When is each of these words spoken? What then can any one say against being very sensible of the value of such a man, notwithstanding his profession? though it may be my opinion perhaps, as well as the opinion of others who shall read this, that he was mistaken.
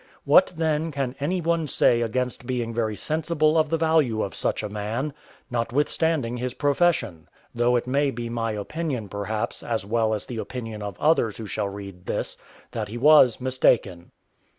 What 0.25 0.53
then 0.57 0.91
can 0.91 1.15
any 1.19 1.41
one 1.41 1.67
say 1.67 2.01
against 2.01 2.47
being 2.47 2.73
very 2.73 2.95
sensible 2.95 3.55
of 3.55 3.69
the 3.69 3.77
value 3.77 4.23
of 4.23 4.33
such 4.33 4.63
a 4.63 4.67
man, 4.67 5.13
notwithstanding 5.51 6.37
his 6.37 6.55
profession? 6.55 7.27
though 7.53 7.75
it 7.75 7.85
may 7.85 8.09
be 8.09 8.27
my 8.27 8.53
opinion 8.53 9.09
perhaps, 9.09 9.61
as 9.61 9.85
well 9.85 10.15
as 10.15 10.25
the 10.25 10.37
opinion 10.39 10.81
of 10.81 10.99
others 10.99 11.37
who 11.37 11.45
shall 11.45 11.69
read 11.69 12.07
this, 12.07 12.35
that 12.71 12.87
he 12.87 12.97
was 12.97 13.39
mistaken. 13.39 14.09